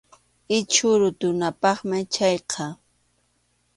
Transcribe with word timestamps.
Ichhu 0.57 0.87
rutunapaqmi 0.99 1.99
chayqa. 2.13 2.65